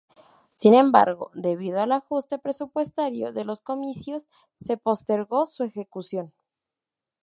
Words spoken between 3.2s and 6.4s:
de los comicios se postergó su ejecución.